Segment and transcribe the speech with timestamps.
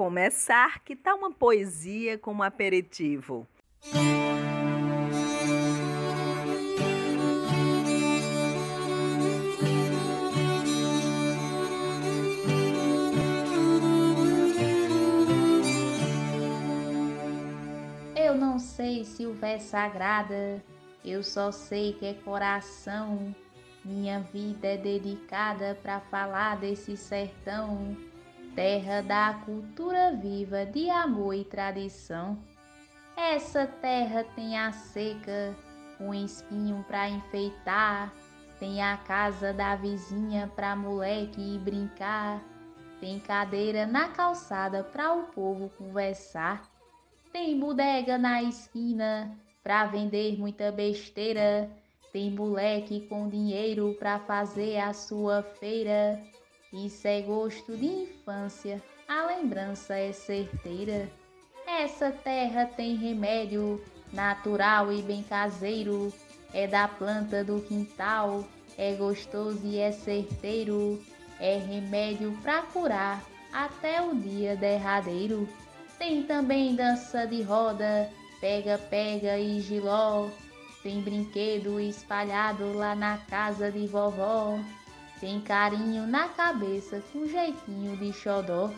[0.00, 3.46] Começar, que tal uma poesia como aperitivo?
[18.16, 20.64] Eu não sei se o verso agrada,
[21.04, 23.34] eu só sei que é coração.
[23.84, 27.94] Minha vida é dedicada para falar desse sertão,
[28.54, 32.38] terra da cultura viva de amor e tradição.
[33.16, 35.56] Essa terra tem a seca,
[36.00, 38.12] um espinho para enfeitar,
[38.58, 42.42] tem a casa da vizinha pra moleque brincar,
[43.00, 46.62] tem cadeira na calçada pra o povo conversar.
[47.32, 51.70] Tem bodega na esquina pra vender muita besteira.
[52.12, 56.20] Tem moleque com dinheiro pra fazer a sua feira.
[56.72, 61.10] Isso é gosto de infância, a lembrança é certeira.
[61.66, 66.12] Essa terra tem remédio natural e bem caseiro.
[66.52, 68.44] É da planta do quintal,
[68.78, 71.02] é gostoso e é certeiro.
[71.40, 75.48] É remédio pra curar até o dia derradeiro.
[75.98, 78.08] Tem também dança de roda,
[78.40, 80.28] pega, pega e giló.
[80.82, 84.58] Tem brinquedo espalhado lá na casa de vovó.
[85.20, 88.70] Tem carinho na cabeça com jeitinho de xodó.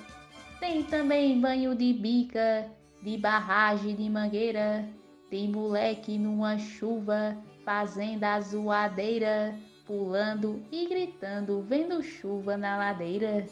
[0.59, 2.69] Tem também banho de bica,
[3.01, 4.85] de barragem de mangueira.
[5.31, 13.47] Tem moleque numa chuva, fazendo a zoadeira, pulando e gritando, vendo chuva na ladeira.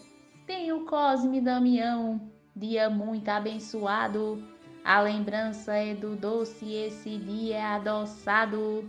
[0.44, 2.20] Tem o Cosme Damião,
[2.56, 4.42] dia muito abençoado.
[4.84, 8.84] A lembrança é do doce, esse dia é adoçado.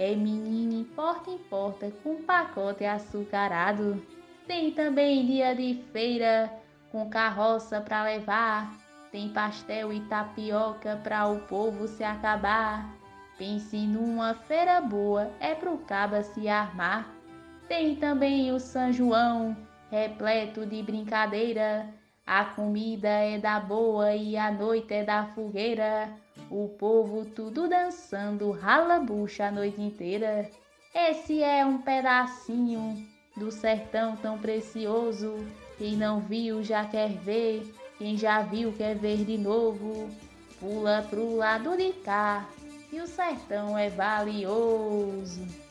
[0.00, 4.00] É menino porta em porta com pacote açucarado.
[4.46, 6.52] Tem também dia de feira
[6.92, 8.78] com carroça pra levar.
[9.10, 12.88] Tem pastel e tapioca pra o povo se acabar.
[13.36, 17.12] Pense numa feira boa, é pro caba se armar.
[17.66, 19.56] Tem também o São João,
[19.90, 21.92] repleto de brincadeira.
[22.24, 26.08] A comida é da boa e a noite é da fogueira.
[26.50, 30.50] O povo tudo dançando, rala bucha a noite inteira.
[30.94, 35.36] Esse é um pedacinho do sertão tão precioso.
[35.76, 37.62] Quem não viu já quer ver,
[37.98, 40.08] quem já viu quer ver de novo.
[40.58, 42.48] Pula pro lado de cá,
[42.90, 45.67] e o sertão é valioso.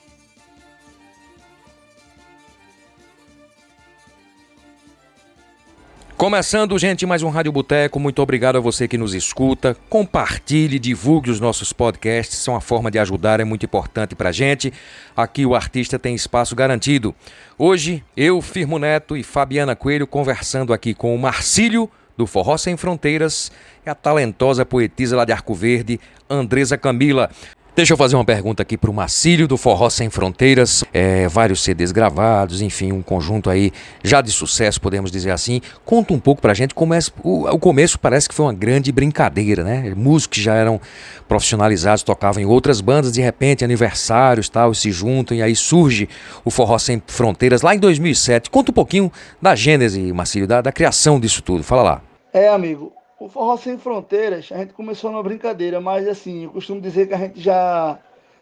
[6.17, 8.00] Começando, gente, mais um Rádio Boteco.
[8.00, 9.78] Muito obrigado a você que nos escuta.
[9.88, 12.39] Compartilhe, divulgue os nossos podcasts.
[12.39, 14.73] São uma forma de ajudar, é muito importante pra gente.
[15.16, 17.13] Aqui o artista tem espaço garantido.
[17.56, 22.75] Hoje, eu, Firmo Neto e Fabiana Coelho conversando aqui com o Marcílio do Forró Sem
[22.75, 23.51] Fronteiras
[23.85, 27.29] e a talentosa poetisa lá de Arco Verde, Andresa Camila.
[27.77, 30.83] Deixa eu fazer uma pergunta aqui para o Macílio do Forró Sem Fronteiras.
[30.91, 33.71] É, vários CDs gravados, enfim, um conjunto aí
[34.03, 35.61] já de sucesso, podemos dizer assim.
[35.85, 36.99] Conta um pouco pra gente como é.
[37.23, 39.93] O, o começo parece que foi uma grande brincadeira, né?
[39.95, 40.81] Músicos que já eram
[41.27, 46.09] profissionalizados, tocavam em outras bandas, de repente, aniversários tal, se juntam e aí surge
[46.44, 48.49] o Forró Sem Fronteiras lá em 2007.
[48.49, 51.63] Conta um pouquinho da gênese, Macílio, da, da criação disso tudo.
[51.63, 52.01] Fala lá.
[52.33, 56.79] É, amigo, o Forró Sem Fronteiras, a gente começou numa brincadeira, mas assim, eu costumo
[56.79, 58.00] dizer que a gente já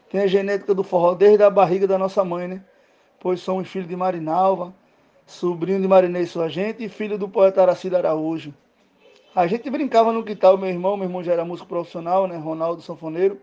[0.09, 2.61] tem a genética do forró desde a barriga da nossa mãe, né?
[3.19, 4.73] Pois somos filhos de Marinalva,
[5.25, 8.53] sobrinho de Marinês sua gente e filho do poeta Aracida Araújo.
[9.33, 12.37] A gente brincava no quintal, meu irmão, meu irmão já era músico profissional, né?
[12.37, 13.39] Ronaldo Sanfoneiro,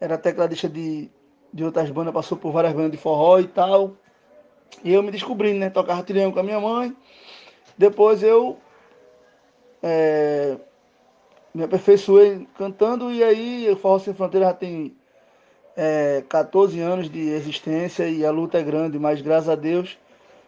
[0.00, 1.10] era tecladista de,
[1.52, 3.92] de outras bandas, passou por várias bandas de forró e tal.
[4.82, 5.68] E eu me descobrindo, né?
[5.68, 6.96] Tocava triângulo com a minha mãe.
[7.78, 8.58] Depois eu
[9.86, 10.56] é,
[11.54, 14.94] me aperfeiçoei cantando e aí o Forró Sem Fronteira já tem
[15.76, 19.98] é, 14 anos de existência e a luta é grande, mas graças a Deus,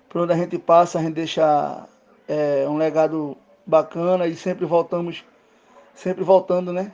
[0.08, 1.86] por onde a gente passa, a gente deixa
[2.26, 3.36] é, um legado
[3.66, 5.22] bacana e sempre voltamos,
[5.94, 6.92] sempre voltando, né?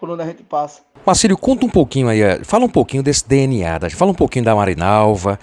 [0.00, 0.82] Por onde a gente passa.
[1.06, 4.44] Marcílio, conta um pouquinho aí, é, fala um pouquinho desse DNA, da- fala um pouquinho
[4.44, 5.38] da Marinalva,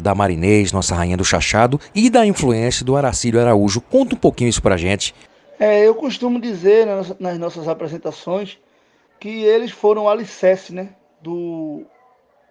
[0.00, 3.80] da Marinês, nossa rainha do chachado, e da influência do Aracílio Araújo.
[3.80, 5.14] Conta um pouquinho isso pra gente.
[5.58, 8.58] É, eu costumo dizer nas, nas nossas apresentações
[9.18, 11.82] que eles foram o alicerce, né, do,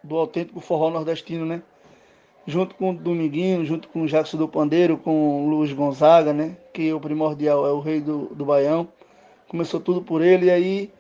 [0.04, 1.62] do autêntico forró nordestino, né?
[2.48, 6.58] Junto com o Dominguinho, junto com o Jackson do Pandeiro, com o Luiz Gonzaga, né?
[6.74, 8.88] Que o primordial é o rei do, do Baião.
[9.48, 10.48] Começou tudo por ele.
[10.48, 10.94] E aí,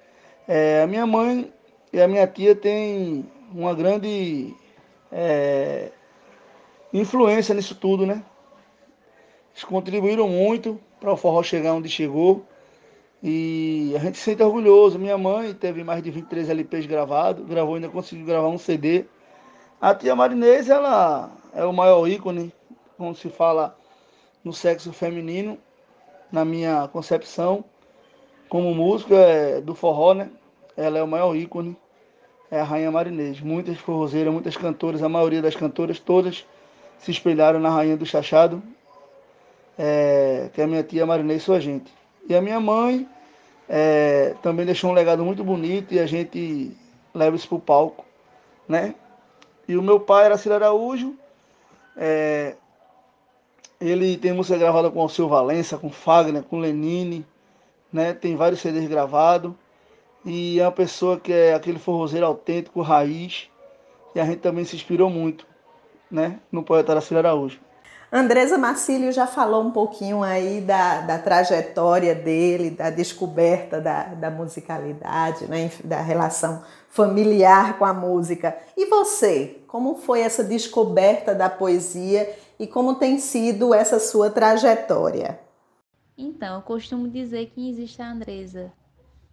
[0.47, 1.51] é, a minha mãe
[1.93, 4.55] e a minha tia têm uma grande
[5.11, 5.91] é,
[6.91, 8.23] influência nisso tudo, né?
[9.53, 12.45] Eles contribuíram muito para o forró chegar onde chegou.
[13.21, 14.99] E a gente se sente orgulhoso.
[14.99, 19.05] Minha mãe teve mais de 23 LPs gravados, gravou, ainda conseguiu gravar um CD.
[19.81, 22.53] A tia Marinês, ela é o maior ícone,
[22.97, 23.77] como se fala
[24.43, 25.57] no sexo feminino,
[26.31, 27.65] na minha concepção,
[28.47, 30.29] como música é, do forró, né?
[30.77, 31.75] Ela é o maior ícone,
[32.51, 33.41] é a Rainha Marinês.
[33.41, 36.45] Muitas forrozeiras, muitas cantoras, a maioria das cantoras, todas
[36.99, 38.61] se espelharam na Rainha do Chachado,
[39.77, 41.93] é, que a minha tia Marinês, sua gente.
[42.27, 43.07] E a minha mãe
[43.69, 46.75] é, também deixou um legado muito bonito e a gente
[47.13, 48.05] leva isso para o palco,
[48.67, 48.95] né?
[49.67, 51.15] E o meu pai era Ciro Araújo,
[51.97, 52.55] é,
[53.79, 57.25] ele tem música gravada com Alceu Valença, com Fagner, com Lenine,
[57.91, 58.13] né?
[58.13, 59.53] Tem vários CDs gravados.
[60.25, 63.49] E é uma pessoa que é aquele forrozeiro autêntico, raiz.
[64.15, 65.45] E a gente também se inspirou muito,
[66.09, 66.39] né?
[66.51, 67.59] No poeta Aracílio Araújo.
[68.17, 74.31] Andresa Marcílio já falou um pouquinho aí da, da trajetória dele, da descoberta da, da
[74.31, 78.57] musicalidade, né, da relação familiar com a música.
[78.77, 85.37] E você, como foi essa descoberta da poesia e como tem sido essa sua trajetória?
[86.17, 88.71] Então, eu costumo dizer que existe a Andresa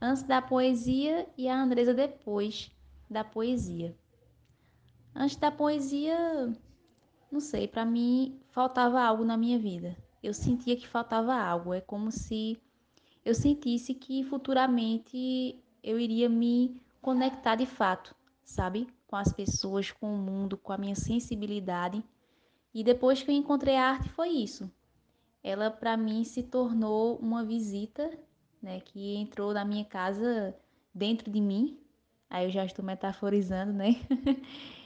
[0.01, 2.69] antes da poesia e a Andresa depois
[3.09, 3.95] da poesia.
[5.15, 6.53] Antes da poesia,
[7.33, 9.97] não sei, para mim faltava algo na minha vida.
[10.23, 11.73] Eu sentia que faltava algo.
[11.73, 12.61] É como se
[13.25, 18.15] eu sentisse que futuramente eu iria me conectar de fato,
[18.45, 18.87] sabe?
[19.07, 22.05] Com as pessoas, com o mundo, com a minha sensibilidade.
[22.75, 24.71] E depois que eu encontrei a arte foi isso.
[25.43, 28.11] Ela para mim se tornou uma visita,
[28.63, 30.55] né, que entrou na minha casa
[30.95, 31.79] dentro de mim.
[32.29, 33.97] Aí eu já estou metaforizando, né?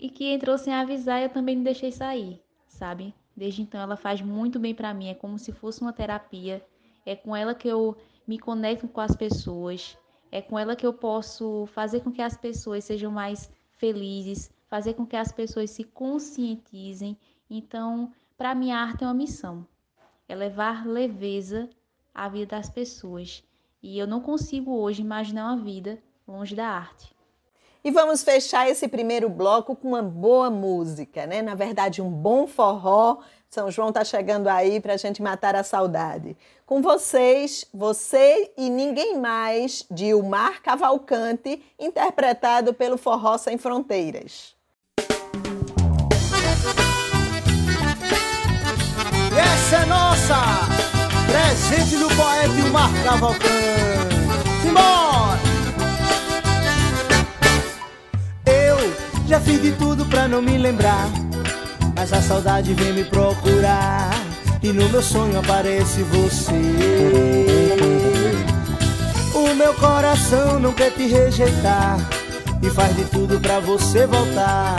[0.00, 3.12] e que entrou sem avisar, eu também não deixei sair, sabe?
[3.36, 6.64] Desde então ela faz muito bem para mim, é como se fosse uma terapia.
[7.04, 7.96] É com ela que eu
[8.26, 9.98] me conecto com as pessoas,
[10.30, 14.94] é com ela que eu posso fazer com que as pessoas sejam mais felizes, fazer
[14.94, 17.16] com que as pessoas se conscientizem.
[17.50, 19.66] Então, para mim a arte é uma missão.
[20.28, 21.68] É levar leveza
[22.14, 23.42] à vida das pessoas.
[23.82, 27.17] E eu não consigo hoje imaginar uma vida longe da arte.
[27.84, 31.40] E vamos fechar esse primeiro bloco com uma boa música, né?
[31.42, 33.18] Na verdade, um bom forró.
[33.48, 36.36] São João tá chegando aí para a gente matar a saudade.
[36.66, 44.54] Com vocês, você e ninguém mais, de Ilmar Cavalcante, interpretado pelo Forró Sem Fronteiras.
[49.32, 50.36] Essa é nossa,
[51.26, 54.18] presente do poeta Ilmar Cavalcante.
[54.62, 55.17] Simbora!
[59.28, 61.06] Já fiz de tudo pra não me lembrar,
[61.94, 64.08] mas a saudade vem me procurar.
[64.62, 66.54] E no meu sonho aparece você.
[69.34, 71.98] O meu coração não quer te rejeitar
[72.62, 74.76] e faz de tudo pra você voltar,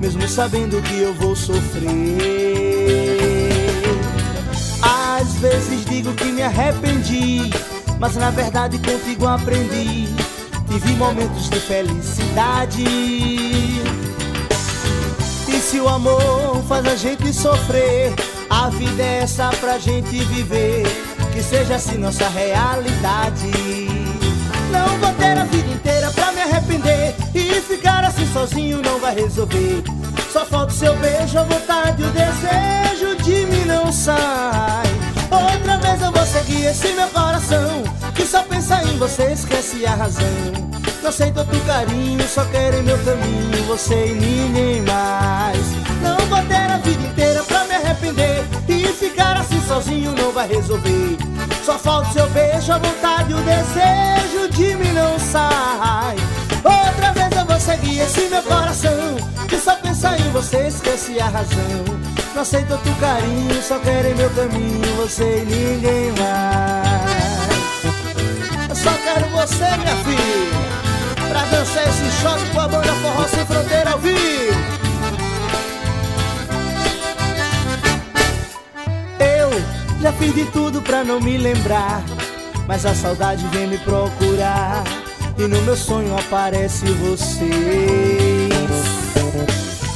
[0.00, 1.92] mesmo sabendo que eu vou sofrer.
[4.82, 7.52] Às vezes digo que me arrependi,
[8.00, 10.08] mas na verdade contigo aprendi.
[10.68, 13.51] Tive momentos de felicidade
[15.72, 18.14] se o amor faz a gente sofrer,
[18.50, 20.82] a vida é essa pra gente viver.
[21.32, 23.50] Que seja assim nossa realidade.
[24.70, 27.14] Não vou ter a vida inteira pra me arrepender.
[27.34, 29.82] E ficar assim sozinho não vai resolver.
[30.30, 34.84] Só falta o seu beijo, a vontade, o desejo de mim não sai.
[35.30, 37.82] Outra vez eu vou seguir esse meu coração.
[38.14, 40.81] Que só pensa em você, esquece a razão.
[41.02, 45.58] Não sei tanto carinho, só quero em meu caminho você e ninguém mais.
[46.00, 50.46] Não vou ter a vida inteira pra me arrepender e ficar assim sozinho não vai
[50.46, 51.18] resolver.
[51.64, 56.14] Só falta seu beijo, a vontade, o desejo de mim não sai.
[56.62, 59.16] Outra vez eu vou seguir esse meu coração
[59.48, 61.84] que só pensa em você, esquece a razão.
[62.32, 67.02] Não sei tanto carinho, só quero em meu caminho você e ninguém mais.
[68.68, 70.81] Eu só quero você, minha filha
[71.32, 74.52] pra dançar esse choque com a banda Forró Sem Fronteira ao vivo.
[79.18, 82.02] Eu Já fiz de tudo pra não me lembrar,
[82.66, 84.84] mas a saudade vem me procurar.
[85.38, 88.48] E no meu sonho aparece você.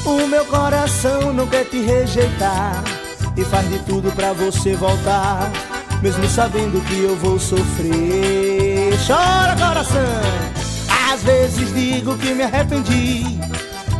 [0.06, 2.82] O meu coração não quer te rejeitar
[3.36, 5.50] e faz de tudo pra você voltar,
[6.00, 8.96] mesmo sabendo que eu vou sofrer.
[9.06, 10.55] Chora, coração!
[11.16, 13.40] Às vezes digo que me arrependi,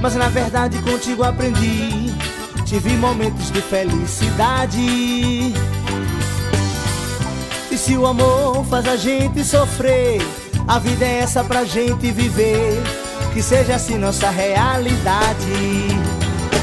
[0.02, 2.12] mas na verdade contigo aprendi.
[2.66, 5.54] Tive momentos de felicidade.
[7.70, 10.20] E se o amor faz a gente sofrer,
[10.68, 12.82] a vida é essa pra gente viver.
[13.32, 15.88] Que seja assim nossa realidade.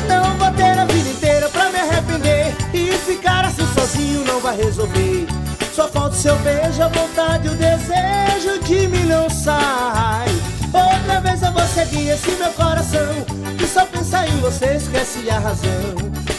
[0.07, 2.55] Não vou ter a vida inteira pra me arrepender.
[2.75, 5.12] E ficar assim sozinho não vai resolver.
[5.73, 10.27] Só falta o seu beijo, a vontade, o desejo de não sai.
[10.71, 13.07] Outra vez eu vou seguir esse meu coração
[13.57, 15.95] Que só pensa em você, esquece a razão.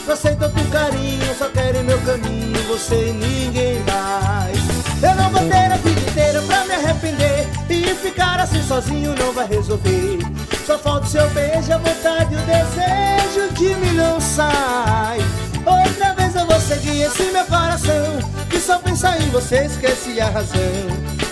[0.07, 4.59] Não sei tanto carinho, só quero meu caminho Você e ninguém mais.
[5.03, 9.33] Eu não vou ter a vida inteira pra me arrepender E ficar assim sozinho não
[9.33, 10.19] vai resolver.
[10.65, 15.19] Só falta o seu beijo, a vontade, o desejo de não sai
[15.67, 18.19] Outra vez eu vou seguir esse meu coração
[18.51, 20.59] Que só pensa em você, esquece a razão.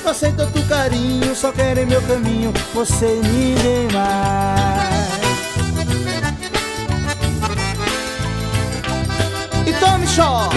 [0.04, 5.12] Não sei tanto carinho, só quero em meu caminho Você e ninguém mais.
[9.66, 10.54] E tome shot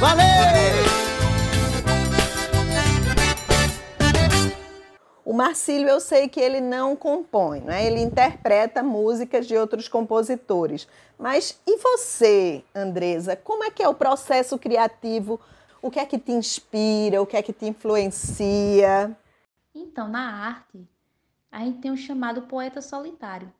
[0.00, 0.87] Valeu!
[5.38, 7.86] Marcílio, eu sei que ele não compõe, né?
[7.86, 10.88] ele interpreta músicas de outros compositores.
[11.16, 13.36] Mas e você, Andresa?
[13.36, 15.40] Como é que é o processo criativo
[15.80, 17.22] o que é que te inspira?
[17.22, 19.16] O que é que te influencia?
[19.72, 20.88] Então, na arte,
[21.52, 23.52] a gente tem o chamado poeta solitário,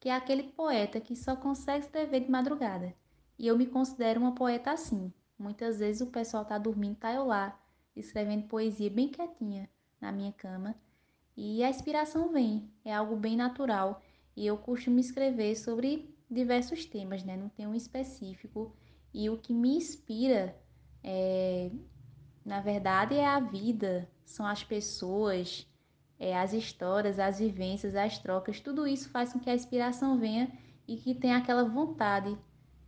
[0.00, 2.94] que é aquele poeta que só consegue escrever de madrugada.
[3.38, 5.12] E eu me considero uma poeta assim.
[5.38, 7.58] Muitas vezes o pessoal tá dormindo, tá eu lá,
[7.94, 9.68] escrevendo poesia bem quietinha
[10.00, 10.74] na minha cama.
[11.36, 14.02] E a inspiração vem, é algo bem natural.
[14.34, 17.36] E eu costumo escrever sobre diversos temas, né?
[17.36, 18.74] Não tem um específico.
[19.12, 20.56] E o que me inspira
[21.02, 21.70] é,
[22.44, 25.66] na verdade, é a vida, são as pessoas,
[26.18, 30.50] é, as histórias, as vivências, as trocas, tudo isso faz com que a inspiração venha
[30.88, 32.36] e que tenha aquela vontade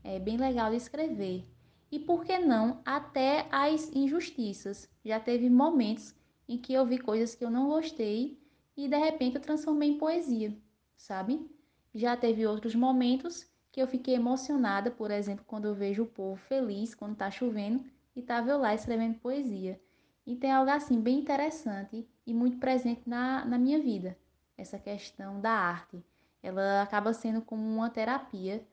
[0.03, 1.45] é, bem legal de escrever.
[1.91, 4.89] E por que não até as injustiças?
[5.05, 6.15] Já teve momentos
[6.49, 8.41] em que eu vi coisas que eu não gostei
[8.77, 10.57] e de repente eu transformei em poesia,
[10.97, 11.49] sabe?
[11.95, 16.37] Já teve outros momentos que eu fiquei emocionada, por exemplo, quando eu vejo o povo
[16.37, 17.85] feliz quando está chovendo
[18.17, 19.81] e estava eu lá escrevendo poesia.
[20.27, 24.19] E tem algo assim bem interessante e muito presente na, na minha vida,
[24.57, 26.05] essa questão da arte.
[26.43, 28.67] Ela acaba sendo como uma terapia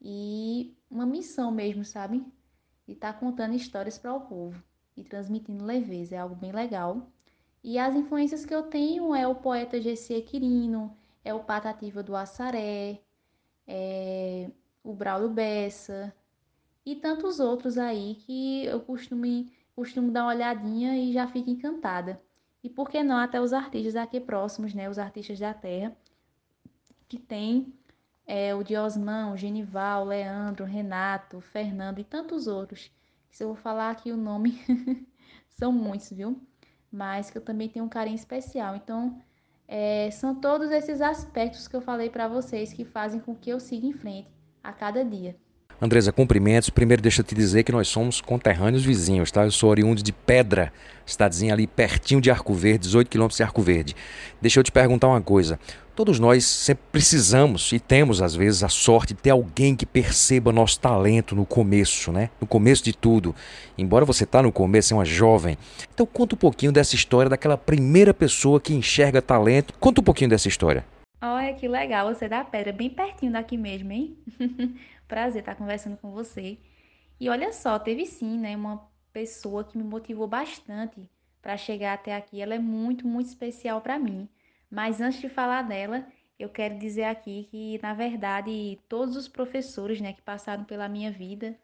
[0.00, 2.24] e uma missão mesmo, sabe?
[2.86, 4.62] E tá contando histórias para o povo
[4.96, 7.12] e transmitindo leveza, é algo bem legal.
[7.62, 10.22] E as influências que eu tenho é o poeta G.C.
[10.22, 13.00] Quirino, é o Patativa do Assaré,
[13.66, 14.50] é
[14.82, 16.14] o Braulio Bessa,
[16.84, 19.24] e tantos outros aí que eu costumo,
[19.74, 22.22] costumo dar uma olhadinha e já fico encantada.
[22.62, 25.96] E por que não até os artistas aqui próximos, né, os artistas da terra,
[27.08, 27.72] que tem
[28.26, 32.90] é, o Diosmão, o Genival, o Leandro, o Renato, o Fernando e tantos outros.
[33.30, 34.58] Se eu vou falar aqui o nome,
[35.48, 36.40] são muitos, viu?
[36.96, 38.74] Mas que eu também tenho um carinho especial.
[38.74, 39.18] Então,
[39.68, 43.60] é, são todos esses aspectos que eu falei para vocês que fazem com que eu
[43.60, 44.28] siga em frente
[44.64, 45.36] a cada dia.
[45.80, 46.70] Andresa, cumprimentos.
[46.70, 49.44] Primeiro, deixa eu te dizer que nós somos conterrâneos vizinhos, tá?
[49.44, 50.72] Eu sou oriundo de Pedra,
[51.04, 53.94] cidadezinha ali pertinho de Arco Verde, 18 quilômetros de Arco Verde.
[54.40, 55.60] Deixa eu te perguntar uma coisa.
[55.96, 60.52] Todos nós sempre precisamos e temos, às vezes, a sorte de ter alguém que perceba
[60.52, 62.28] nosso talento no começo, né?
[62.38, 63.34] No começo de tudo.
[63.78, 65.56] Embora você tá no começo, é uma jovem.
[65.94, 69.72] Então, conta um pouquinho dessa história daquela primeira pessoa que enxerga talento.
[69.80, 70.84] Conta um pouquinho dessa história.
[71.18, 74.18] Olha que legal, você da pedra, bem pertinho daqui mesmo, hein?
[75.08, 76.58] Prazer estar conversando com você.
[77.18, 81.08] E olha só, teve sim, né, uma pessoa que me motivou bastante
[81.40, 82.42] para chegar até aqui.
[82.42, 84.28] Ela é muito, muito especial para mim.
[84.70, 86.06] Mas antes de falar dela,
[86.38, 91.10] eu quero dizer aqui que, na verdade, todos os professores né, que passaram pela minha
[91.10, 91.58] vida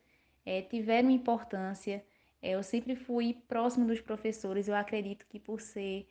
[0.47, 2.05] é, tiveram importância.
[2.41, 4.69] É, eu sempre fui próximo dos professores.
[4.69, 6.09] Eu acredito que, por ser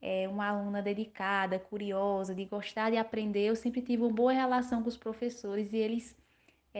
[0.00, 4.82] é, uma aluna dedicada, curiosa, de gostar de aprender, eu sempre tive uma boa relação
[4.82, 6.16] com os professores e eles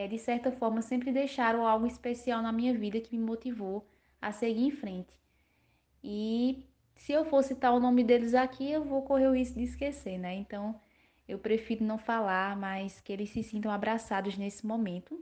[0.09, 3.87] de certa forma, sempre deixaram algo especial na minha vida que me motivou
[4.21, 5.13] a seguir em frente.
[6.03, 9.65] E se eu for citar o nome deles aqui, eu vou correr o risco de
[9.65, 10.33] esquecer, né?
[10.35, 10.79] Então,
[11.27, 15.19] eu prefiro não falar, mas que eles se sintam abraçados nesse momento.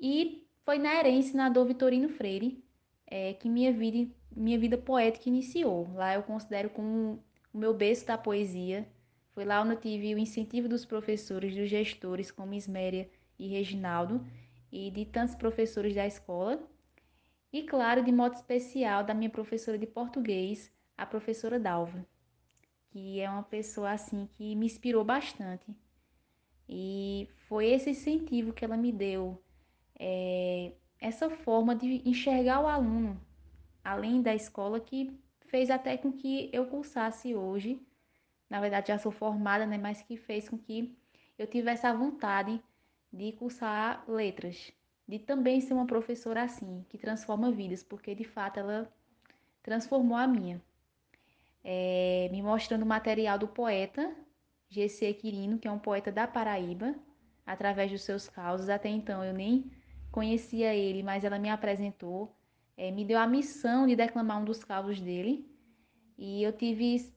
[0.00, 2.62] E foi na herência senador Vitorino Freire
[3.06, 5.88] é, que minha vida, minha vida poética iniciou.
[5.94, 8.86] Lá eu considero como o meu berço da poesia.
[9.32, 14.26] Foi lá onde eu tive o incentivo dos professores, dos gestores, como Isméria e Reginaldo,
[14.72, 16.58] e de tantos professores da escola.
[17.52, 22.06] E, claro, de modo especial, da minha professora de português, a professora Dalva,
[22.90, 25.66] que é uma pessoa assim que me inspirou bastante.
[26.68, 29.40] E foi esse incentivo que ela me deu,
[29.98, 33.20] é, essa forma de enxergar o aluno,
[33.84, 37.80] além da escola, que fez até com que eu cursasse hoje.
[38.48, 40.96] Na verdade, já sou formada, né, mas que fez com que
[41.38, 42.62] eu tivesse a vontade
[43.12, 44.72] de cursar letras,
[45.06, 48.92] de também ser uma professora assim, que transforma vidas, porque de fato ela
[49.62, 50.60] transformou a minha.
[51.68, 54.14] É, me mostrando material do poeta
[54.68, 55.12] G.C.
[55.14, 56.94] Quirino, que é um poeta da Paraíba,
[57.44, 58.68] através dos seus causos.
[58.68, 59.68] Até então eu nem
[60.12, 62.32] conhecia ele, mas ela me apresentou,
[62.76, 65.50] é, me deu a missão de declamar um dos causos dele.
[66.16, 67.12] E eu tive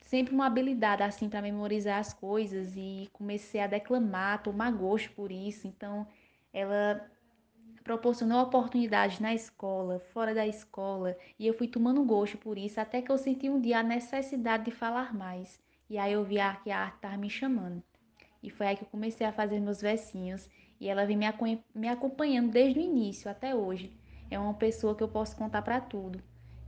[0.00, 5.30] sempre uma habilidade assim para memorizar as coisas e comecei a declamar, tomar gosto por
[5.30, 5.68] isso.
[5.68, 6.06] Então,
[6.52, 7.11] ela
[7.82, 13.02] proporcionou oportunidades na escola, fora da escola, e eu fui tomando gosto por isso, até
[13.02, 15.60] que eu senti um dia a necessidade de falar mais.
[15.90, 17.82] E aí eu vi que a arte estava me chamando.
[18.42, 20.48] E foi aí que eu comecei a fazer meus versinhos,
[20.80, 21.18] e ela vem
[21.74, 23.92] me acompanhando desde o início até hoje.
[24.30, 26.22] É uma pessoa que eu posso contar para tudo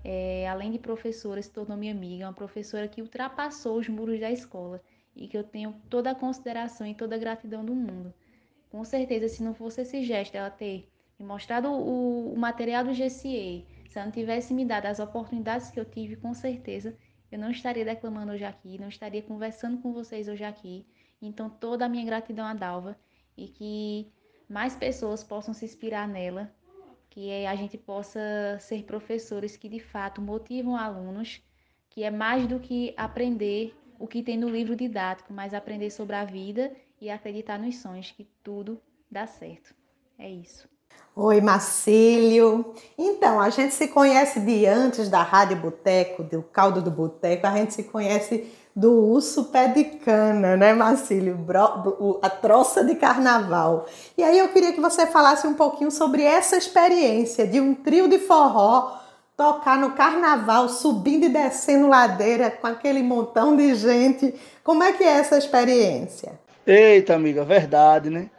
[0.04, 4.30] é, além de professora, se tornou minha amiga, uma professora que ultrapassou os muros da
[4.30, 4.82] escola
[5.16, 8.12] e que eu tenho toda a consideração e toda a gratidão do mundo.
[8.70, 10.86] Com certeza, se não fosse esse gesto, ela ter
[11.18, 15.70] me mostrado o, o material do GCE, se ela não tivesse me dado as oportunidades
[15.70, 16.96] que eu tive, com certeza
[17.34, 20.86] eu não estaria declamando hoje aqui, não estaria conversando com vocês hoje aqui.
[21.20, 22.96] Então, toda a minha gratidão a Dalva
[23.36, 24.12] e que
[24.48, 26.54] mais pessoas possam se inspirar nela
[27.10, 28.20] que a gente possa
[28.60, 31.40] ser professores que de fato motivam alunos,
[31.88, 36.16] que é mais do que aprender o que tem no livro didático, mas aprender sobre
[36.16, 39.74] a vida e acreditar nos sonhos, que tudo dá certo.
[40.18, 40.73] É isso.
[41.16, 42.74] Oi, Marcílio.
[42.98, 47.52] Então, a gente se conhece de antes da Rádio Boteco, do Caldo do Boteco, a
[47.52, 51.38] gente se conhece do urso pé de cana, né, Marcílio?
[52.20, 53.86] A troça de carnaval.
[54.18, 58.08] E aí eu queria que você falasse um pouquinho sobre essa experiência de um trio
[58.08, 58.98] de forró
[59.36, 64.34] tocar no carnaval, subindo e descendo ladeira com aquele montão de gente.
[64.64, 66.32] Como é que é essa experiência?
[66.66, 68.30] Eita, amiga, verdade, né?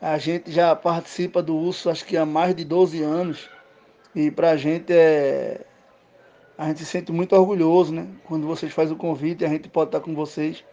[0.00, 3.50] A gente já participa do urso acho que há mais de 12 anos.
[4.14, 5.60] E pra gente é,
[6.56, 8.06] a gente se sente muito orgulhoso, né?
[8.24, 10.64] Quando vocês fazem o convite, a gente pode estar com vocês.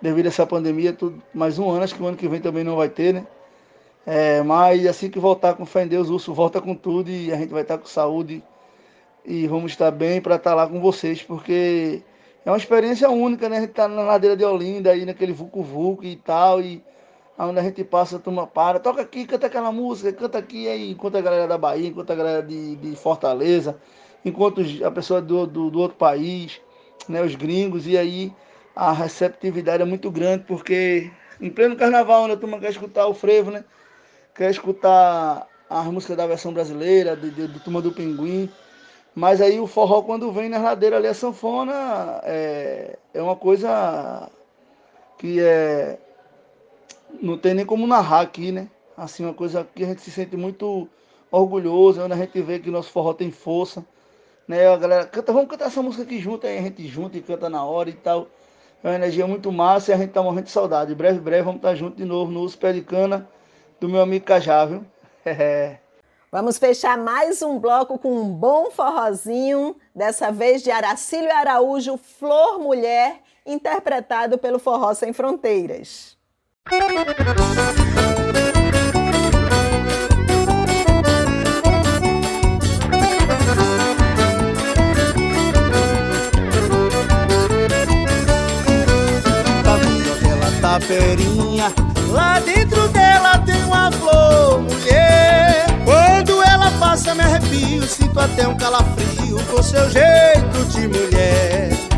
[0.00, 2.64] Devido a essa pandemia, tudo, mais um ano, acho que o ano que vem também
[2.64, 3.26] não vai ter, né?
[4.06, 7.32] É, mas assim que voltar com fé em Deus, o urso volta com tudo e
[7.32, 8.42] a gente vai estar com saúde
[9.24, 12.02] e vamos estar bem para estar lá com vocês, porque
[12.44, 13.58] é uma experiência única, né?
[13.58, 16.82] A gente tá na ladeira de Olinda, aí naquele vulco vulco e tal, e
[17.38, 20.90] onde a gente passa, a turma para, toca aqui, canta aquela música, canta aqui, aí
[20.90, 23.78] enquanto a galera da Bahia, enquanto a galera de, de Fortaleza,
[24.24, 26.60] enquanto a pessoa do, do, do outro país,
[27.08, 28.32] né, os gringos, e aí
[28.74, 33.14] a receptividade é muito grande, porque em pleno carnaval, né, a turma quer escutar o
[33.14, 33.64] frevo, né?
[34.34, 38.50] Quer escutar as músicas da versão brasileira, do, do, do Turma do Pinguim.
[39.14, 44.28] Mas aí o forró, quando vem na ladeira ali, a sanfona é, é uma coisa
[45.18, 45.98] que é.
[47.20, 48.68] Não tem nem como narrar aqui, né?
[48.96, 50.88] Assim, uma coisa que a gente se sente muito
[51.30, 53.84] orgulhoso, onde a gente vê que nosso forró tem força
[54.46, 54.66] né?
[54.68, 57.48] A galera canta, vamos cantar essa música aqui junto, aí a gente junta e canta
[57.48, 58.28] na hora e tal.
[58.82, 60.94] É uma energia muito massa e a gente tá morrendo de saudade.
[60.94, 63.28] Breve, breve, vamos estar tá junto de novo no Uso Pé de Cana
[63.80, 64.84] do meu amigo Cajá, viu?
[66.30, 72.58] Vamos fechar mais um bloco com um bom forrozinho, dessa vez de Aracílio Araújo, Flor
[72.58, 76.18] Mulher, interpretado pelo Forró Sem Fronteiras.
[90.78, 91.72] Taperinha?
[92.10, 95.66] Lá dentro dela tem uma flor, mulher.
[95.84, 101.93] Quando ela passa me arrepio Sinto até um calafrio com seu jeito de mulher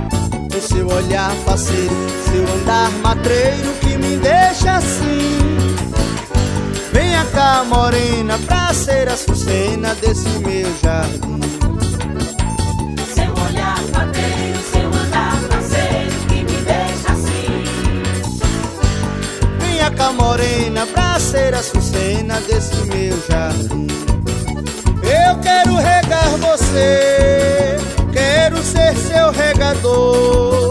[0.61, 1.95] Seu olhar faceiro,
[2.31, 5.39] seu andar matreiro Que me deixa assim.
[6.93, 11.37] Venha cá morena pra ser a sucena desse meu jardim.
[20.13, 23.87] Morena pra ser a Sucena desse meu jardim.
[25.03, 27.76] Eu quero regar você,
[28.47, 30.71] quero ser seu regador,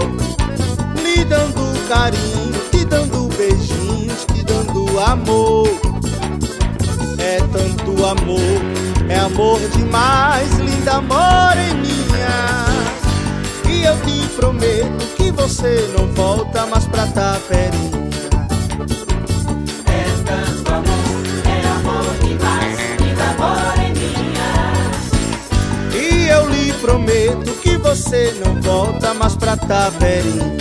[1.03, 5.67] lhe dando carinho, te dando beijinhos, te dando amor.
[7.17, 8.61] É tanto amor,
[9.09, 12.65] é amor demais, linda moreninha.
[13.69, 18.04] E eu te prometo que você não volta mais pra Taperinha.
[26.85, 30.55] Prometo que você não volta mais pra Taverinha.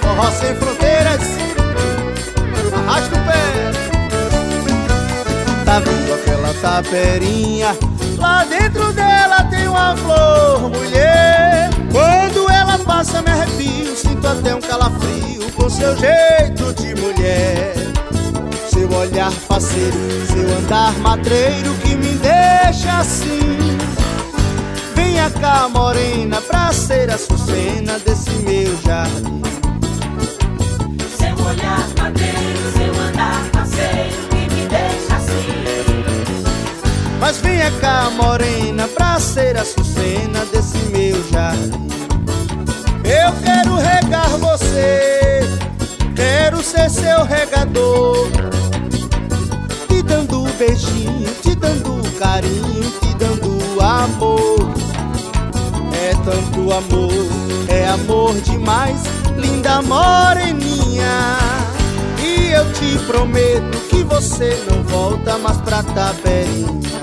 [0.00, 1.22] Forró sem fronteiras,
[2.72, 3.42] arrasta o pé.
[5.64, 7.76] Tá vendo aquela taperinha?
[8.16, 11.68] Lá dentro dela tem uma flor, mulher.
[11.90, 16.29] Quando ela passa, me arrepio, sinto até um calafrio com seu jeito
[19.30, 23.78] seu olhar faceiro, seu andar matreiro que me deixa assim.
[24.94, 29.42] Venha cá, morena, pra ser a sucena desse meu jardim.
[31.16, 35.64] Seu olhar matreiro, seu andar faceiro que me deixa assim.
[37.20, 41.88] Mas venha cá, morena, pra ser a sucena desse meu jardim.
[43.04, 45.40] Eu quero regar você,
[46.14, 48.28] quero ser seu regador
[50.60, 54.58] beijinho, te dando carinho, te dando amor.
[55.94, 57.12] É tanto amor,
[57.66, 59.00] é amor demais,
[59.38, 61.38] linda moreninha.
[62.22, 67.00] E eu te prometo que você não volta mais pra tabelinha.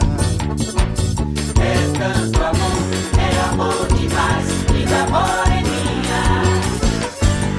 [1.59, 2.83] É tanto amor,
[3.17, 6.21] é amor demais, linda moreninha.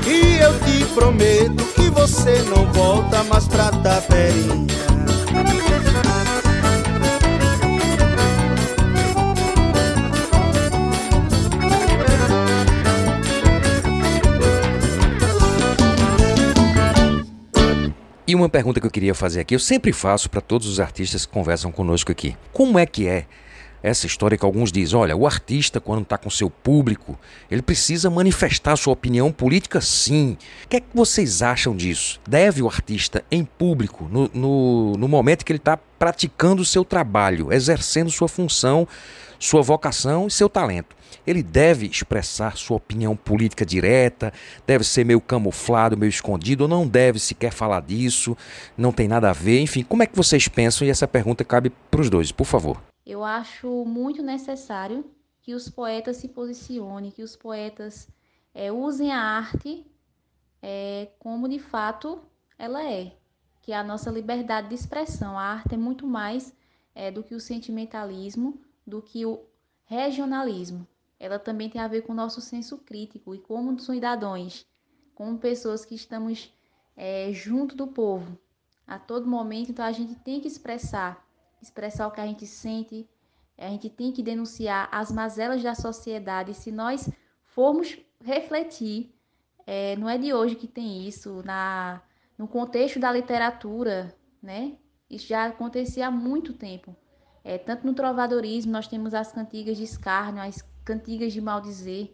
[0.06, 4.68] E eu te prometo que você não volta mais pra tabelinha.
[18.68, 21.72] Pergunta que eu queria fazer aqui, eu sempre faço para todos os artistas que conversam
[21.72, 22.36] conosco aqui.
[22.52, 23.24] Como é que é
[23.82, 27.18] essa história que alguns dizem, olha, o artista quando está com seu público,
[27.50, 30.36] ele precisa manifestar sua opinião política sim.
[30.64, 32.20] O que é que vocês acham disso?
[32.28, 36.84] Deve o artista em público, no, no, no momento que ele está praticando o seu
[36.84, 38.86] trabalho, exercendo sua função,
[39.38, 40.96] sua vocação e seu talento.
[41.26, 44.32] Ele deve expressar sua opinião política direta,
[44.66, 48.36] deve ser meio camuflado, meio escondido, ou não deve sequer falar disso,
[48.76, 49.60] não tem nada a ver.
[49.60, 50.86] Enfim, como é que vocês pensam?
[50.86, 52.80] E essa pergunta cabe para os dois, por favor.
[53.04, 55.04] Eu acho muito necessário
[55.40, 58.08] que os poetas se posicionem, que os poetas
[58.54, 59.86] é, usem a arte
[60.62, 62.20] é, como de fato
[62.58, 63.12] ela é,
[63.62, 65.38] que é a nossa liberdade de expressão.
[65.38, 66.52] A arte é muito mais
[66.94, 69.44] é, do que o sentimentalismo, do que o
[69.84, 70.86] regionalismo.
[71.20, 74.66] Ela também tem a ver com o nosso senso crítico e como cidadãos,
[75.14, 76.52] como pessoas que estamos
[76.96, 78.38] é, junto do povo
[78.86, 79.70] a todo momento.
[79.70, 81.26] Então a gente tem que expressar,
[81.60, 83.08] expressar o que a gente sente.
[83.56, 86.54] A gente tem que denunciar as mazelas da sociedade.
[86.54, 87.10] Se nós
[87.42, 89.12] formos refletir,
[89.66, 92.00] é, não é de hoje que tem isso na
[92.38, 94.76] no contexto da literatura, né?
[95.10, 96.94] Isso já acontecia há muito tempo.
[97.48, 102.10] É, tanto no trovadorismo, nós temos as cantigas de escárnio, as cantigas de maldizer.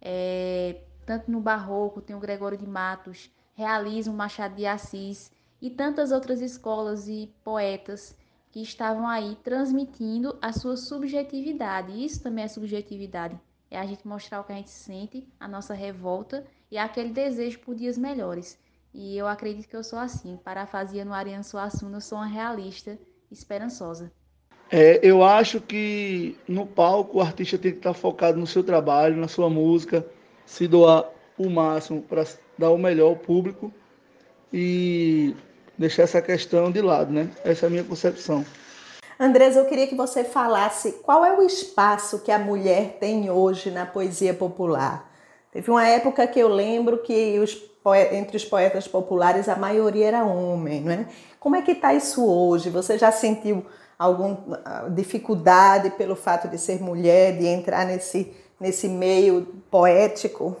[0.00, 6.10] É, tanto no barroco, tem o Gregório de Matos, realismo Machado de Assis e tantas
[6.10, 8.16] outras escolas e poetas
[8.50, 11.92] que estavam aí transmitindo a sua subjetividade.
[12.02, 13.38] Isso também é subjetividade.
[13.70, 17.58] É a gente mostrar o que a gente sente, a nossa revolta e aquele desejo
[17.58, 18.58] por dias melhores.
[18.94, 20.38] E eu acredito que eu sou assim.
[20.38, 22.98] Parafraseando Ariano Suassuna, eu sou uma realista
[23.30, 24.10] esperançosa.
[24.70, 29.16] É, eu acho que no palco o artista tem que estar focado no seu trabalho,
[29.16, 30.04] na sua música,
[30.44, 31.04] se doar
[31.38, 32.24] o máximo para
[32.58, 33.72] dar o melhor ao público
[34.52, 35.34] e
[35.78, 37.30] deixar essa questão de lado, né?
[37.44, 38.44] Essa é a minha concepção.
[39.18, 43.70] Andresa, eu queria que você falasse qual é o espaço que a mulher tem hoje
[43.70, 45.10] na poesia popular.
[45.52, 47.76] Teve uma época que eu lembro que os
[48.12, 51.06] entre os poetas populares a maioria era homem, né?
[51.38, 52.68] Como é que está isso hoje?
[52.68, 53.64] Você já sentiu
[53.98, 60.56] alguma ah, dificuldade pelo fato de ser mulher, de entrar nesse, nesse meio poético?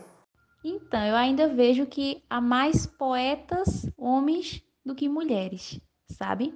[0.64, 6.54] Então, eu ainda vejo que há mais poetas homens do que mulheres, sabe?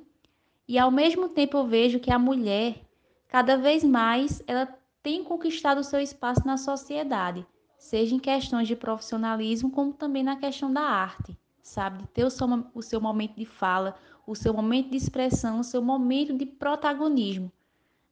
[0.66, 2.76] E ao mesmo tempo eu vejo que a mulher,
[3.28, 4.68] cada vez mais, ela
[5.02, 7.46] tem conquistado seu espaço na sociedade,
[7.78, 11.98] seja em questões de profissionalismo, como também na questão da arte, sabe?
[11.98, 15.64] De ter o seu, o seu momento de fala, o seu momento de expressão, o
[15.64, 17.50] seu momento de protagonismo.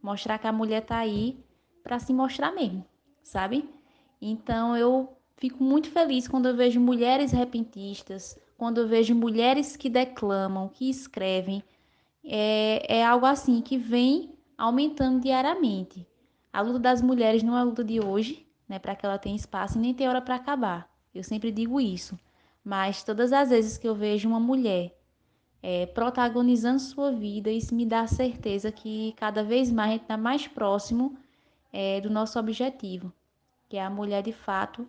[0.03, 1.39] Mostrar que a mulher está aí
[1.83, 2.85] para se mostrar mesmo,
[3.23, 3.69] sabe?
[4.21, 9.89] Então eu fico muito feliz quando eu vejo mulheres repentistas, quando eu vejo mulheres que
[9.89, 11.63] declamam, que escrevem.
[12.25, 16.07] É, é algo assim que vem aumentando diariamente.
[16.53, 19.37] A luta das mulheres não é a luta de hoje, né, para que ela tenha
[19.37, 20.91] espaço e nem tem hora para acabar.
[21.15, 22.19] Eu sempre digo isso.
[22.65, 24.98] Mas todas as vezes que eu vejo uma mulher
[25.63, 30.17] é, protagonizando sua vida, isso me dá certeza que cada vez mais a gente está
[30.17, 31.17] mais próximo
[31.73, 33.13] é, do nosso objetivo,
[33.69, 34.87] que é a mulher de fato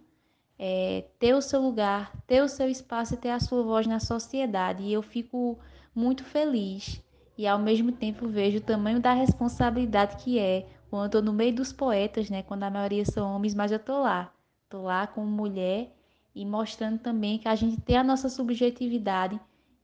[0.58, 4.00] é, ter o seu lugar, ter o seu espaço e ter a sua voz na
[4.00, 4.84] sociedade.
[4.84, 5.58] E eu fico
[5.96, 7.02] muito feliz
[7.38, 11.32] e ao mesmo tempo vejo o tamanho da responsabilidade que é quando eu tô no
[11.32, 12.44] meio dos poetas, né?
[12.44, 14.34] Quando a maioria são homens, mas eu tô lá.
[14.68, 15.96] Tô lá como mulher
[16.36, 19.40] e mostrando também que a gente tem a nossa subjetividade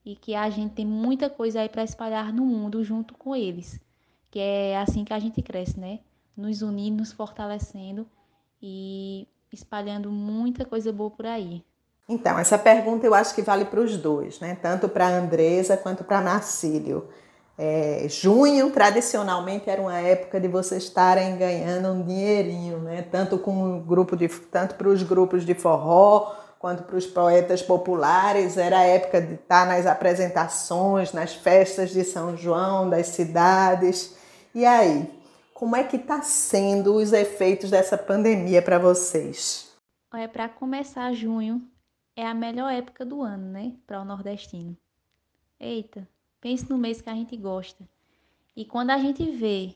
[0.06, 3.80] e que a gente tem muita coisa aí para espalhar no mundo junto com eles.
[4.30, 6.00] Que é assim que a gente cresce, né?
[6.38, 8.06] Nos unindo, nos fortalecendo
[8.62, 11.64] e espalhando muita coisa boa por aí.
[12.08, 14.56] Então, essa pergunta eu acho que vale para os dois, né?
[14.62, 17.10] Tanto para a Andresa quanto para Marcílio.
[17.58, 23.02] É, junho, tradicionalmente, era uma época de vocês estarem ganhando um dinheirinho, né?
[23.02, 28.58] Tanto com grupo de, tanto para os grupos de forró quanto para os poetas populares.
[28.58, 34.18] Era a época de estar nas apresentações, nas festas de São João, das cidades.
[34.52, 35.08] E aí,
[35.54, 39.78] como é que está sendo os efeitos dessa pandemia para vocês?
[40.16, 41.62] É para começar junho
[42.16, 44.76] é a melhor época do ano, né, para o nordestino.
[45.60, 46.10] Eita,
[46.42, 47.88] pense no mês que a gente gosta.
[48.56, 49.76] E quando a gente vê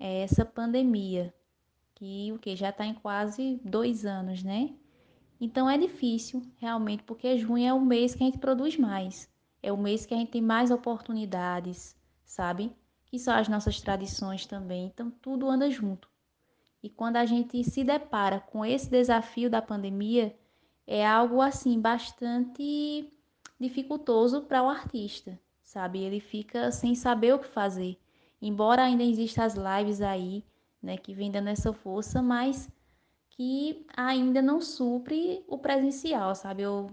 [0.00, 1.32] é, essa pandemia,
[1.94, 4.70] que o que já está em quase dois anos, né?
[5.40, 9.28] Então é difícil, realmente, porque junho é o mês que a gente produz mais.
[9.62, 12.74] É o mês que a gente tem mais oportunidades, sabe?
[13.14, 14.86] que são as nossas tradições também.
[14.86, 16.08] Então, tudo anda junto.
[16.82, 20.36] E quando a gente se depara com esse desafio da pandemia,
[20.84, 23.08] é algo assim bastante
[23.58, 26.00] dificultoso para o artista, sabe?
[26.00, 27.96] Ele fica sem saber o que fazer.
[28.42, 30.44] Embora ainda existam as lives aí,
[30.82, 32.68] né, que vem dando essa força, mas
[33.36, 36.62] que ainda não supre o presencial, sabe?
[36.62, 36.88] Eu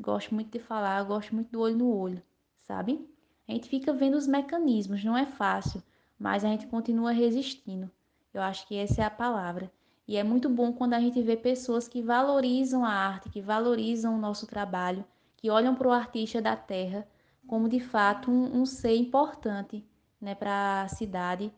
[0.00, 2.22] gosto muito de falar, eu gosto muito do olho no olho,
[2.62, 3.08] sabe?
[3.48, 5.80] A gente fica vendo os mecanismos, não é fácil,
[6.18, 7.88] mas a gente continua resistindo.
[8.34, 9.70] Eu acho que essa é a palavra.
[10.08, 14.16] E é muito bom quando a gente vê pessoas que valorizam a arte, que valorizam
[14.16, 15.04] o nosso trabalho,
[15.36, 17.06] que olham para o artista da terra
[17.46, 19.84] como de fato um, um ser importante
[20.20, 21.52] né, para a cidade.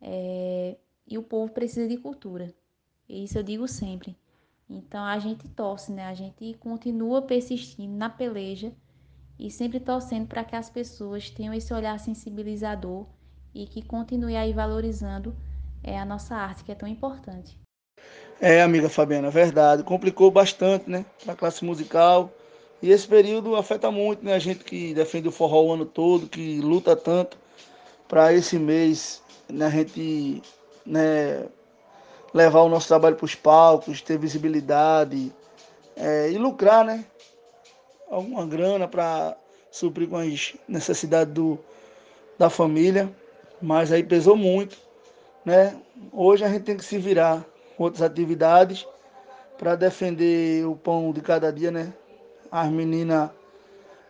[0.00, 2.52] É, e o povo precisa de cultura.
[3.10, 4.16] Isso eu digo sempre.
[4.68, 6.06] Então a gente torce, né?
[6.06, 8.72] A gente continua persistindo na peleja
[9.36, 13.06] e sempre torcendo para que as pessoas tenham esse olhar sensibilizador
[13.52, 15.34] e que continue aí valorizando
[15.82, 17.58] é, a nossa arte, que é tão importante.
[18.40, 19.82] É, amiga Fabiana, verdade.
[19.82, 22.32] Complicou bastante, né, para a classe musical.
[22.80, 26.28] E esse período afeta muito, né, a gente que defende o forró o ano todo,
[26.28, 27.36] que luta tanto
[28.06, 30.42] para esse mês, né, a gente,
[30.86, 31.48] né,
[32.32, 35.32] levar o nosso trabalho para os palcos, ter visibilidade
[35.96, 37.04] é, e lucrar, né,
[38.08, 39.36] alguma grana para
[39.70, 41.58] suprir com as necessidades do,
[42.38, 43.10] da família,
[43.60, 44.76] mas aí pesou muito,
[45.44, 45.76] né?
[46.12, 47.44] Hoje a gente tem que se virar
[47.76, 48.86] com outras atividades
[49.58, 51.92] para defender o pão de cada dia, né?
[52.50, 53.30] As meninas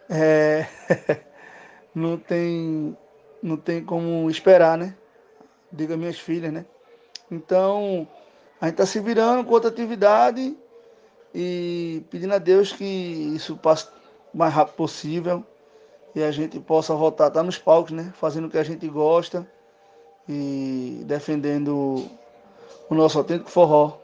[0.08, 0.66] é,
[1.94, 2.96] não tem
[3.42, 4.94] não tem como esperar, né?
[5.72, 6.64] Diga minhas filhas, né?
[7.30, 8.06] Então,
[8.60, 10.56] a gente está se virando com outra atividade
[11.34, 13.86] e pedindo a Deus que isso passe
[14.34, 15.44] o mais rápido possível
[16.14, 18.12] e a gente possa voltar a estar nos palcos, né?
[18.16, 19.46] Fazendo o que a gente gosta
[20.28, 22.08] e defendendo
[22.88, 23.98] o nosso autêntico forró.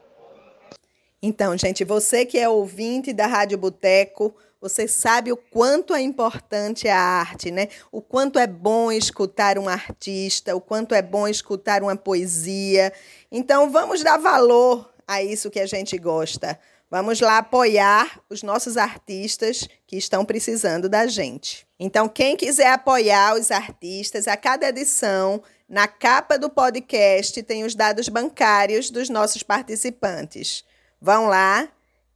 [1.21, 6.87] Então, gente, você que é ouvinte da Rádio Boteco, você sabe o quanto é importante
[6.87, 7.67] a arte, né?
[7.91, 12.91] O quanto é bom escutar um artista, o quanto é bom escutar uma poesia.
[13.31, 16.59] Então, vamos dar valor a isso que a gente gosta.
[16.89, 21.67] Vamos lá apoiar os nossos artistas que estão precisando da gente.
[21.77, 27.75] Então, quem quiser apoiar os artistas, a cada edição, na capa do podcast, tem os
[27.75, 30.63] dados bancários dos nossos participantes.
[30.99, 31.67] Vão lá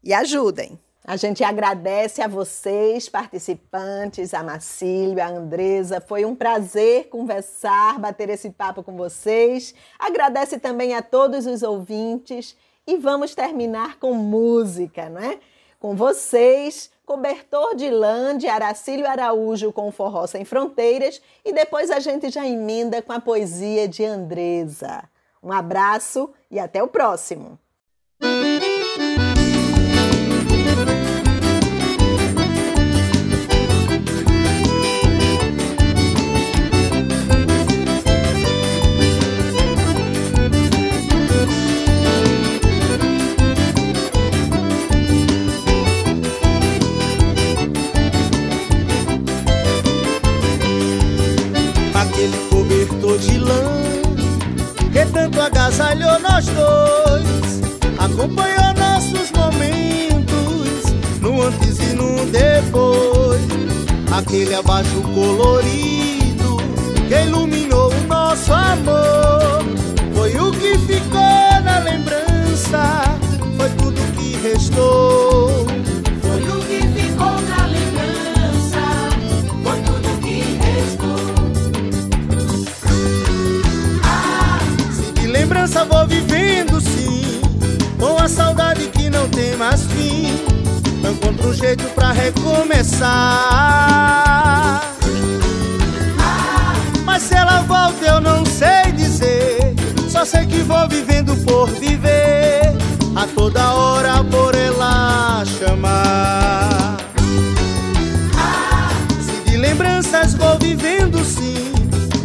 [0.02, 0.80] e ajudem.
[1.04, 6.00] A gente agradece a vocês, participantes, a Marcílio, a Andresa.
[6.00, 9.74] Foi um prazer conversar, bater esse papo com vocês.
[9.98, 15.40] Agradece também a todos os ouvintes E vamos terminar com música, não é?
[15.80, 22.00] Com vocês, Cobertor de Lã de Aracílio Araújo com Forró Sem Fronteiras e depois a
[22.00, 25.04] gente já emenda com a poesia de Andresa.
[25.44, 27.58] Um abraço e até o próximo!
[100.22, 102.62] Só sei que vou vivendo por viver.
[103.16, 106.98] A toda hora por ela chamar.
[109.20, 111.74] Se de lembranças vou vivendo sim.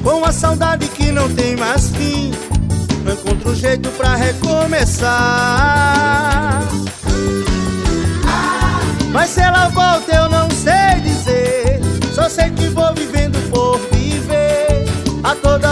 [0.04, 2.34] Com a saudade que não tem mais fim.
[3.02, 5.08] Não encontro jeito pra recomeçar.
[9.10, 11.80] Mas se ela volta eu não sei dizer.
[12.14, 14.84] Só sei que vou vivendo por viver.
[15.24, 15.65] A toda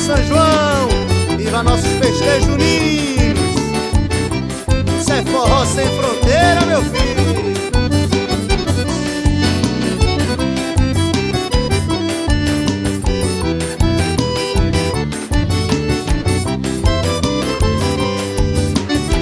[0.00, 0.88] São João
[1.36, 3.40] Viva nossos festejos unidos.
[4.98, 7.20] Isso é forró sem fronteira, meu filho.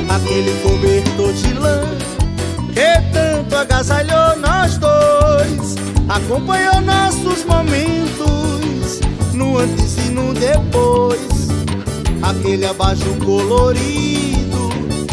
[0.09, 1.83] Aquele cobertor de lã
[2.73, 5.77] Que tanto agasalhou nós dois
[6.09, 8.08] Acompanhou nossos momentos
[9.61, 11.49] Antes e no depois.
[12.23, 14.69] Aquele abaixo colorido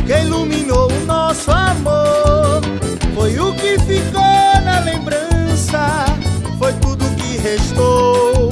[0.06, 2.62] Que iluminou o nosso amor.
[3.16, 4.22] Foi o que ficou
[4.64, 6.06] na lembrança
[6.60, 8.52] Foi tudo que restou.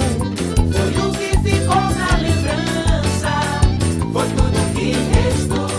[0.71, 3.61] Foi o que ficou na lembrança,
[4.11, 5.69] foi tudo que restou.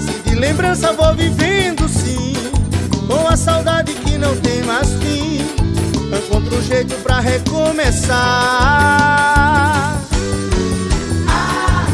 [0.00, 2.34] Se de lembrança vou vivendo sim
[3.06, 5.61] Com a saudade que não tem mais fim
[6.62, 8.18] um jeito pra recomeçar.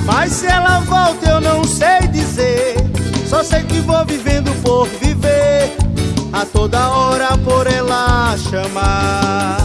[0.04, 2.76] Mas se ela volta eu não sei dizer.
[3.26, 5.74] Só sei que vou vivendo por viver.
[6.32, 9.56] A toda hora por ela chamar.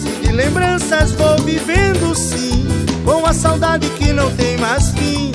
[0.00, 2.66] Se de lembranças vou vivendo sim.
[3.04, 5.32] Com a saudade que não tem mais fim.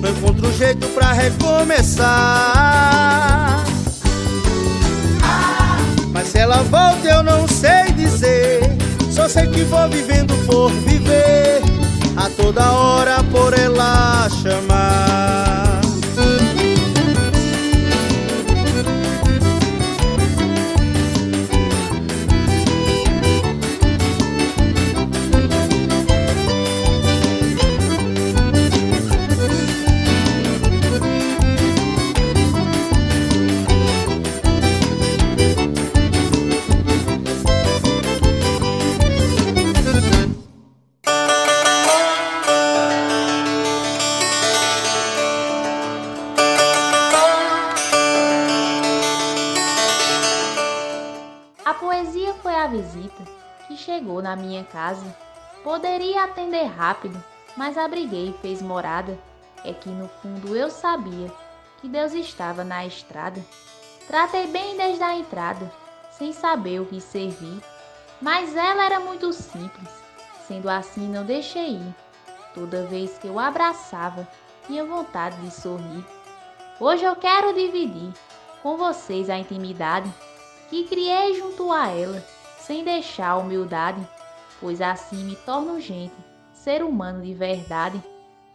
[0.00, 2.54] Não encontro jeito pra recomeçar
[6.24, 8.62] Mas se ela volta eu não sei dizer.
[9.10, 11.60] Só sei que vou vivendo por viver.
[12.16, 15.13] A toda hora por ela chamar
[56.44, 57.24] Atender rápido,
[57.56, 59.18] mas abriguei e fez morada.
[59.64, 61.32] É que no fundo eu sabia
[61.80, 63.42] que Deus estava na estrada.
[64.06, 65.72] Tratei bem desde a entrada,
[66.10, 67.62] sem saber o que servir.
[68.20, 69.88] Mas ela era muito simples,
[70.46, 71.94] sendo assim não deixei ir.
[72.52, 74.28] Toda vez que eu abraçava,
[74.66, 76.04] tinha vontade de sorrir.
[76.78, 78.12] Hoje eu quero dividir
[78.62, 80.12] com vocês a intimidade
[80.68, 82.22] que criei junto a ela,
[82.58, 84.06] sem deixar a humildade,
[84.60, 86.23] pois assim me torno gente,
[86.64, 88.02] ser humano de verdade.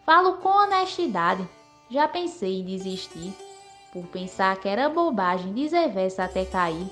[0.04, 1.48] Falo com honestidade,
[1.92, 3.34] já pensei em desistir.
[3.94, 6.88] por pensar que era bobagem dizer verso até cair,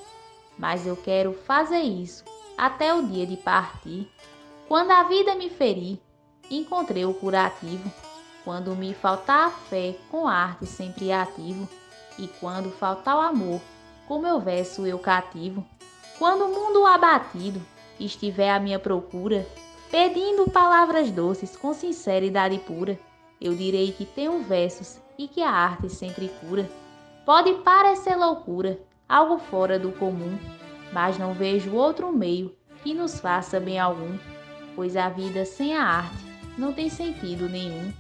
[0.58, 2.24] mas eu quero fazer isso
[2.58, 4.12] até o dia de partir.
[4.68, 6.00] Quando a vida me ferir,
[6.50, 7.92] encontrei o curativo.
[8.44, 11.70] Quando me faltar a fé, com arte sempre ativo.
[12.18, 13.62] E quando faltar o amor,
[14.08, 15.64] com meu verso eu cativo.
[16.18, 17.62] Quando o mundo abatido
[18.00, 19.46] estiver à minha procura,
[19.90, 23.00] pedindo palavras doces com sinceridade pura,
[23.40, 26.70] eu direi que tenho versos e que a arte sempre cura.
[27.26, 30.38] Pode parecer loucura, algo fora do comum,
[30.92, 34.18] mas não vejo outro meio que nos faça bem algum,
[34.76, 36.26] pois a vida sem a arte
[36.58, 37.92] não tem sentido nenhum.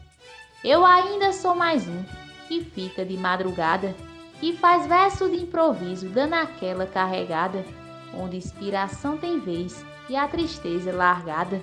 [0.63, 2.03] Eu ainda sou mais um
[2.47, 3.95] que fica de madrugada,
[4.39, 7.65] que faz verso de improviso dando aquela carregada,
[8.13, 11.61] onde inspiração tem vez e a tristeza largada.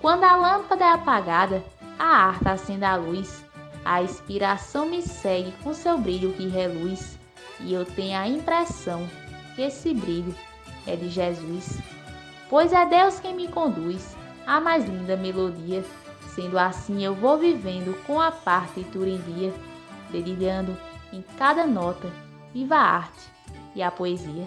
[0.00, 1.64] Quando a lâmpada é apagada,
[1.98, 3.44] a arte acende a luz,
[3.84, 7.18] a inspiração me segue com seu brilho que reluz,
[7.60, 9.08] e eu tenho a impressão
[9.54, 10.34] que esse brilho
[10.86, 11.80] é de Jesus.
[12.48, 14.16] Pois é Deus quem me conduz
[14.46, 15.84] à mais linda melodia.
[16.34, 19.52] Sendo assim, eu vou vivendo com a partitura em dia,
[20.10, 20.76] dedilhando
[21.12, 22.08] em cada nota,
[22.54, 23.28] viva a arte
[23.74, 24.46] e a poesia.